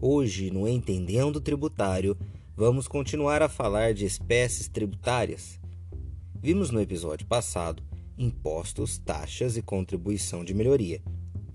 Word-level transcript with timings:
Hoje, 0.00 0.50
no 0.50 0.68
Entendendo 0.68 1.40
Tributário, 1.40 2.16
vamos 2.56 2.86
continuar 2.86 3.42
a 3.42 3.48
falar 3.48 3.92
de 3.92 4.04
espécies 4.04 4.68
tributárias. 4.68 5.60
Vimos 6.34 6.70
no 6.70 6.80
episódio 6.80 7.26
passado 7.26 7.82
impostos, 8.16 8.98
taxas 8.98 9.56
e 9.56 9.62
contribuição 9.62 10.44
de 10.44 10.54
melhoria. 10.54 11.02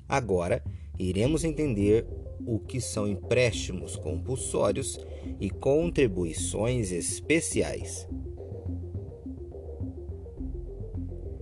Agora, 0.07 0.63
iremos 0.99 1.43
entender 1.43 2.05
o 2.45 2.59
que 2.59 2.81
são 2.81 3.07
empréstimos 3.07 3.95
compulsórios 3.95 4.99
e 5.39 5.49
contribuições 5.49 6.91
especiais. 6.91 8.05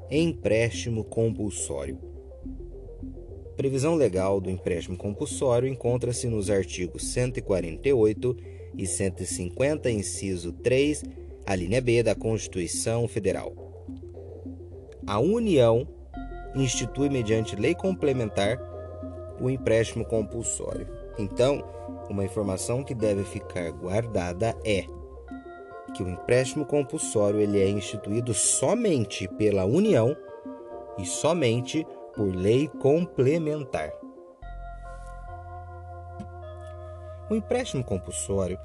Empréstimo 0.09 1.03
compulsório. 1.03 1.99
Previsão 3.57 3.95
legal 3.95 4.39
do 4.39 4.51
empréstimo 4.51 4.95
compulsório 4.95 5.67
encontra-se 5.67 6.27
nos 6.27 6.49
artigos 6.49 7.07
148 7.07 8.37
e 8.77 8.85
150, 8.85 9.89
inciso 9.89 10.53
3, 10.53 11.03
a 11.45 11.55
linha 11.55 11.81
B 11.81 12.03
da 12.03 12.13
Constituição 12.13 13.07
Federal. 13.07 13.53
A 15.05 15.19
União 15.19 15.87
institui, 16.55 17.09
mediante 17.09 17.55
lei 17.55 17.73
complementar, 17.73 18.59
o 19.39 19.49
empréstimo 19.49 20.05
compulsório. 20.05 20.87
Então, 21.17 21.63
uma 22.09 22.23
informação 22.23 22.83
que 22.83 22.93
deve 22.93 23.23
ficar 23.23 23.71
guardada 23.71 24.55
é 24.65 24.85
que 25.93 26.03
o 26.03 26.09
empréstimo 26.09 26.65
compulsório 26.65 27.39
ele 27.39 27.61
é 27.61 27.69
instituído 27.69 28.33
somente 28.33 29.27
pela 29.27 29.65
União 29.65 30.15
e 30.97 31.05
somente 31.05 31.85
por 32.15 32.35
lei 32.35 32.67
complementar. 32.67 33.91
O 37.29 37.35
empréstimo 37.35 37.83
compulsório 37.83 38.57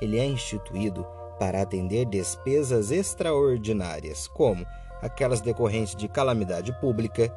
ele 0.00 0.18
é 0.18 0.24
instituído 0.24 1.06
para 1.38 1.62
atender 1.62 2.04
despesas 2.06 2.90
extraordinárias, 2.90 4.26
como 4.26 4.66
aquelas 5.00 5.40
decorrentes 5.40 5.94
de 5.94 6.08
calamidade 6.08 6.72
pública, 6.80 7.32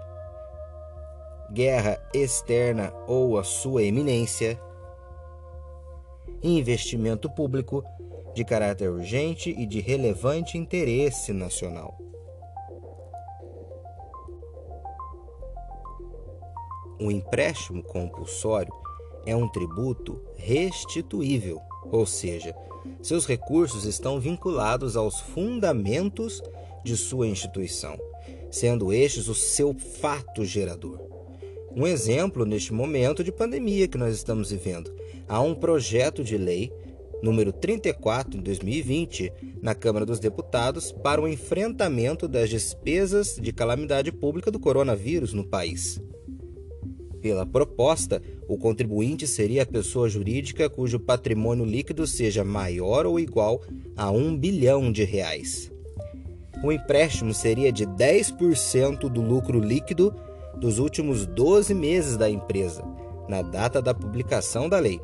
guerra 1.51 2.01
externa 2.13 2.93
ou 3.07 3.37
a 3.37 3.43
sua 3.43 3.83
eminência, 3.83 4.59
investimento 6.41 7.29
público 7.29 7.83
de 8.33 8.43
caráter 8.43 8.89
urgente 8.89 9.49
e 9.49 9.65
de 9.65 9.79
relevante 9.79 10.57
interesse 10.57 11.33
nacional. 11.33 11.97
O 16.99 17.11
empréstimo 17.11 17.83
compulsório 17.83 18.71
é 19.25 19.35
um 19.35 19.47
tributo 19.47 20.21
restituível, 20.35 21.59
ou 21.91 22.05
seja, 22.05 22.55
seus 23.01 23.25
recursos 23.25 23.85
estão 23.85 24.19
vinculados 24.19 24.95
aos 24.95 25.19
fundamentos 25.19 26.41
de 26.83 26.97
sua 26.97 27.27
instituição, 27.27 27.99
sendo 28.49 28.91
estes 28.91 29.27
o 29.27 29.35
seu 29.35 29.73
fato 29.73 30.43
gerador. 30.43 30.99
Um 31.75 31.87
exemplo 31.87 32.45
neste 32.45 32.73
momento 32.73 33.23
de 33.23 33.31
pandemia 33.31 33.87
que 33.87 33.97
nós 33.97 34.15
estamos 34.15 34.51
vivendo. 34.51 34.93
Há 35.27 35.39
um 35.41 35.55
projeto 35.55 36.23
de 36.23 36.37
lei 36.37 36.71
número 37.21 37.53
34 37.53 38.37
em 38.37 38.41
2020 38.41 39.31
na 39.61 39.75
Câmara 39.75 40.05
dos 40.05 40.19
Deputados 40.19 40.91
para 40.91 41.21
o 41.21 41.27
enfrentamento 41.27 42.27
das 42.27 42.49
despesas 42.49 43.35
de 43.35 43.53
calamidade 43.53 44.11
pública 44.11 44.51
do 44.51 44.59
coronavírus 44.59 45.33
no 45.33 45.45
país. 45.45 46.01
Pela 47.21 47.45
proposta, 47.45 48.21
o 48.47 48.57
contribuinte 48.57 49.27
seria 49.27 49.63
a 49.63 49.65
pessoa 49.65 50.09
jurídica 50.09 50.69
cujo 50.69 50.99
patrimônio 50.99 51.63
líquido 51.63 52.07
seja 52.07 52.43
maior 52.43 53.05
ou 53.05 53.19
igual 53.19 53.61
a 53.95 54.09
um 54.09 54.35
bilhão 54.35 54.91
de 54.91 55.03
reais. 55.03 55.71
O 56.63 56.71
empréstimo 56.71 57.33
seria 57.33 57.71
de 57.71 57.85
10% 57.85 59.09
do 59.09 59.21
lucro 59.21 59.59
líquido 59.59 60.13
dos 60.57 60.79
últimos 60.79 61.25
12 61.25 61.73
meses 61.73 62.17
da 62.17 62.29
empresa, 62.29 62.83
na 63.29 63.41
data 63.41 63.81
da 63.81 63.93
publicação 63.93 64.67
da 64.67 64.79
lei 64.79 64.99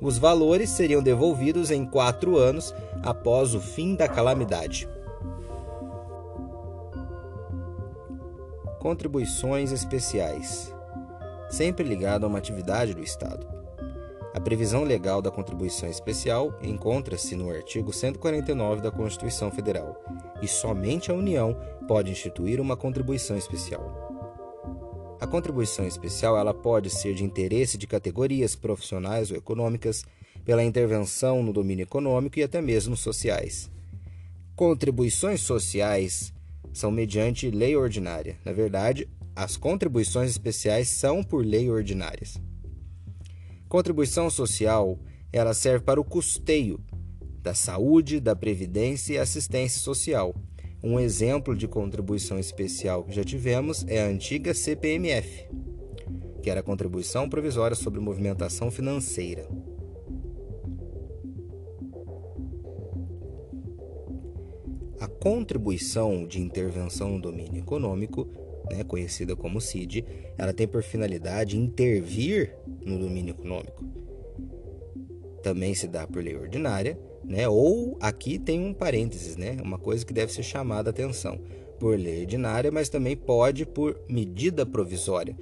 os 0.00 0.16
valores 0.16 0.70
seriam 0.70 1.02
devolvidos 1.02 1.70
em 1.70 1.84
quatro 1.84 2.38
anos 2.38 2.74
após 3.02 3.54
o 3.54 3.60
fim 3.60 3.94
da 3.94 4.08
calamidade. 4.08 4.88
Contribuições 8.78 9.72
especiais 9.72 10.74
sempre 11.50 11.86
ligado 11.86 12.24
a 12.24 12.28
uma 12.28 12.38
atividade 12.38 12.94
do 12.94 13.02
Estado. 13.02 13.46
A 14.32 14.40
previsão 14.40 14.84
legal 14.84 15.20
da 15.20 15.30
contribuição 15.30 15.88
especial 15.88 16.56
encontra-se 16.62 17.34
no 17.34 17.50
artigo 17.50 17.92
149 17.92 18.80
da 18.80 18.90
Constituição 18.90 19.50
Federal, 19.50 20.00
e 20.40 20.46
somente 20.46 21.10
a 21.10 21.14
União 21.14 21.54
pode 21.88 22.12
instituir 22.12 22.60
uma 22.60 22.76
contribuição 22.76 23.36
especial. 23.36 24.08
A 25.20 25.26
contribuição 25.26 25.86
especial 25.86 26.38
ela 26.38 26.54
pode 26.54 26.88
ser 26.88 27.12
de 27.12 27.24
interesse 27.24 27.76
de 27.76 27.86
categorias 27.86 28.54
profissionais 28.54 29.30
ou 29.30 29.36
econômicas, 29.36 30.04
pela 30.44 30.64
intervenção 30.64 31.42
no 31.42 31.52
domínio 31.52 31.82
econômico 31.82 32.38
e 32.38 32.42
até 32.42 32.62
mesmo 32.62 32.96
sociais. 32.96 33.70
Contribuições 34.56 35.40
sociais 35.40 36.32
são 36.72 36.90
mediante 36.90 37.50
lei 37.50 37.76
ordinária. 37.76 38.38
Na 38.44 38.52
verdade, 38.52 39.08
as 39.34 39.56
contribuições 39.56 40.30
especiais 40.30 40.88
são 40.88 41.22
por 41.22 41.44
lei 41.44 41.70
ordinárias. 41.70 42.40
Contribuição 43.68 44.28
social, 44.28 44.98
ela 45.32 45.54
serve 45.54 45.84
para 45.84 46.00
o 46.00 46.04
custeio 46.04 46.80
da 47.42 47.54
saúde, 47.54 48.20
da 48.20 48.36
previdência 48.36 49.14
e 49.14 49.18
assistência 49.18 49.80
social 49.80 50.34
um 50.82 50.98
exemplo 50.98 51.54
de 51.54 51.68
contribuição 51.68 52.38
especial 52.38 53.04
que 53.04 53.14
já 53.14 53.22
tivemos 53.22 53.84
é 53.86 54.02
a 54.02 54.06
antiga 54.06 54.54
CPMF, 54.54 55.46
que 56.42 56.48
era 56.48 56.60
a 56.60 56.62
Contribuição 56.62 57.28
Provisória 57.28 57.76
sobre 57.76 58.00
Movimentação 58.00 58.70
Financeira. 58.70 59.46
A 64.98 65.06
contribuição 65.06 66.26
de 66.26 66.40
intervenção 66.40 67.10
no 67.10 67.20
domínio 67.20 67.60
econômico, 67.60 68.26
né, 68.70 68.82
conhecida 68.84 69.36
como 69.36 69.60
CID, 69.60 70.04
ela 70.36 70.52
tem 70.52 70.66
por 70.66 70.82
finalidade 70.82 71.56
intervir 71.56 72.54
no 72.84 72.98
domínio 72.98 73.32
econômico. 73.32 73.84
Também 75.42 75.74
se 75.74 75.86
dá 75.86 76.06
por 76.06 76.22
lei 76.22 76.36
ordinária 76.36 76.98
né? 77.30 77.48
Ou 77.48 77.96
aqui 78.00 78.38
tem 78.38 78.60
um 78.60 78.74
parênteses, 78.74 79.36
né? 79.36 79.56
Uma 79.62 79.78
coisa 79.78 80.04
que 80.04 80.12
deve 80.12 80.32
ser 80.32 80.42
chamada 80.42 80.90
a 80.90 80.92
atenção 80.92 81.38
por 81.78 81.96
lei 81.98 82.22
ordinária, 82.22 82.70
mas 82.70 82.88
também 82.88 83.16
pode 83.16 83.64
por 83.64 83.98
medida 84.08 84.66
provisória, 84.66 85.36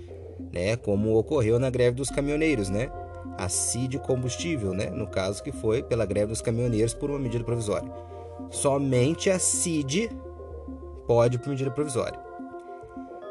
né? 0.53 0.77
Como 0.77 1.17
ocorreu 1.17 1.59
na 1.59 1.71
greve 1.71 1.97
dos 1.97 2.11
caminhoneiros, 2.11 2.69
né? 2.69 2.91
A 3.37 3.49
CID 3.49 3.99
combustível, 4.01 4.73
né? 4.75 4.91
No 4.91 5.07
caso 5.07 5.43
que 5.43 5.51
foi 5.51 5.83
pela 5.83 6.05
greve 6.05 6.27
dos 6.27 6.43
caminhoneiros 6.43 6.93
por 6.93 7.11
uma 7.11 7.19
medida 7.19 7.43
provisória. 7.43 7.91
Somente 8.51 9.31
a 9.31 9.39
CID 9.39 10.11
pode 11.07 11.39
por 11.39 11.49
medida 11.49 11.71
provisória. 11.71 12.28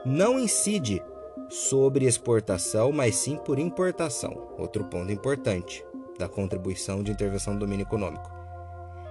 Não 0.08 0.40
incide 0.40 1.04
sobre 1.50 2.06
exportação, 2.06 2.92
mas 2.92 3.16
sim 3.16 3.38
por 3.38 3.60
importação. 3.60 4.56
Outro 4.58 4.86
ponto 4.86 5.12
importante 5.12 5.86
da 6.18 6.28
contribuição 6.28 7.04
de 7.04 7.12
intervenção 7.12 7.54
do 7.54 7.60
domínio 7.60 7.84
econômico 7.84 8.38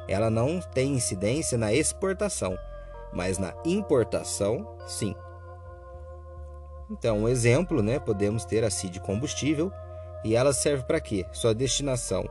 ela 0.08 0.30
não 0.30 0.60
tem 0.60 0.94
incidência 0.94 1.58
na 1.58 1.72
exportação, 1.72 2.56
mas 3.12 3.38
na 3.38 3.54
importação, 3.64 4.76
sim. 4.86 5.14
Então, 6.90 7.20
um 7.20 7.28
exemplo, 7.28 7.82
né, 7.82 7.98
podemos 7.98 8.44
ter 8.44 8.62
a 8.62 8.70
CID 8.70 9.00
combustível 9.00 9.72
e 10.24 10.36
ela 10.36 10.52
serve 10.52 10.84
para 10.84 11.00
quê? 11.00 11.26
Sua 11.32 11.54
destinação 11.54 12.28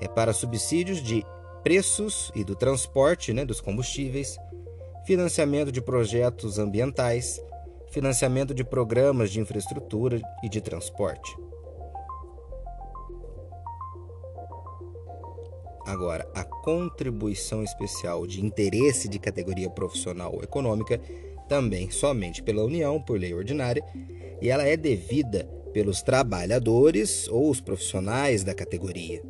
é 0.00 0.06
para 0.06 0.32
subsídios 0.32 1.02
de 1.02 1.26
preços 1.64 2.30
e 2.34 2.44
do 2.44 2.54
transporte, 2.54 3.32
né, 3.32 3.44
dos 3.44 3.60
combustíveis, 3.60 4.38
financiamento 5.04 5.72
de 5.72 5.80
projetos 5.80 6.58
ambientais, 6.58 7.42
financiamento 7.90 8.54
de 8.54 8.64
programas 8.64 9.30
de 9.30 9.40
infraestrutura 9.40 10.20
e 10.42 10.48
de 10.48 10.60
transporte. 10.60 11.36
Agora, 15.86 16.30
a 16.34 16.44
contribuição 16.44 17.64
especial 17.64 18.26
de 18.26 18.44
interesse 18.44 19.08
de 19.08 19.18
categoria 19.18 19.70
profissional 19.70 20.34
ou 20.34 20.42
econômica 20.42 21.00
também 21.48 21.90
somente 21.90 22.42
pela 22.42 22.62
União, 22.62 23.00
por 23.00 23.18
lei 23.18 23.32
ordinária, 23.32 23.82
e 24.40 24.50
ela 24.50 24.64
é 24.64 24.76
devida 24.76 25.48
pelos 25.72 26.02
trabalhadores 26.02 27.26
ou 27.28 27.48
os 27.50 27.60
profissionais 27.60 28.44
da 28.44 28.54
categoria. 28.54 29.22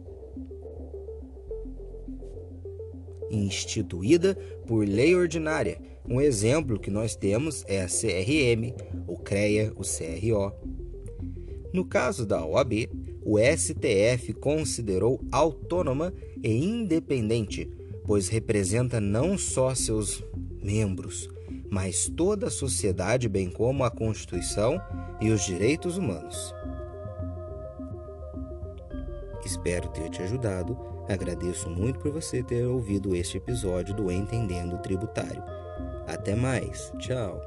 Instituída 3.31 4.35
por 4.67 4.87
lei 4.87 5.15
ordinária. 5.15 5.81
Um 6.11 6.23
exemplo 6.23 6.79
que 6.79 6.91
nós 6.91 7.15
temos 7.15 7.65
é 7.69 7.83
a 7.83 7.87
CRM, 7.87 8.73
o 9.07 9.19
CREA, 9.19 9.73
o 9.77 9.83
CRO. 9.83 10.53
No 11.71 11.85
caso 11.85 12.25
da 12.25 12.43
OAB, 12.43 12.89
o 13.23 13.39
STF 13.39 14.33
considerou 14.33 15.21
autônoma 15.31 16.15
e 16.43 16.65
independente, 16.65 17.71
pois 18.07 18.29
representa 18.29 18.99
não 18.99 19.37
só 19.37 19.75
seus 19.75 20.25
membros, 20.63 21.29
mas 21.71 22.09
toda 22.09 22.47
a 22.47 22.51
sociedade, 22.51 23.29
bem 23.29 23.51
como 23.51 23.85
a 23.85 23.91
Constituição 23.91 24.81
e 25.21 25.31
os 25.31 25.45
direitos 25.45 25.99
humanos. 25.99 26.55
Espero 29.45 29.89
ter 29.89 30.09
te 30.09 30.23
ajudado. 30.23 30.75
Agradeço 31.07 31.69
muito 31.69 31.99
por 31.99 32.13
você 32.13 32.43
ter 32.43 32.67
ouvido 32.67 33.15
este 33.15 33.37
episódio 33.37 33.95
do 33.95 34.11
Entendendo 34.11 34.79
Tributário. 34.79 35.43
Até 36.07 36.35
mais. 36.35 36.93
Tchau. 36.99 37.41